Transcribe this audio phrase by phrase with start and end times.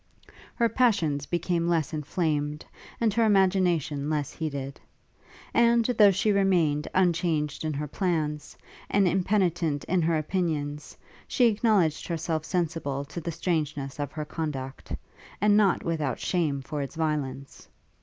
[0.55, 2.65] Her passions became less inflamed,
[2.99, 4.81] and her imagination less heated;
[5.53, 8.57] and, though she remained unchanged in her plans,
[8.89, 14.91] and impenitent in her opinions, she acknowledged herself sensible to the strangeness of her conduct;
[15.39, 17.69] and not without shame for its violence.